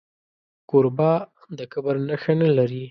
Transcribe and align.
کوربه 0.69 1.11
د 1.57 1.59
کبر 1.73 1.95
نښه 2.07 2.33
نه 2.41 2.49
لري. 2.57 2.79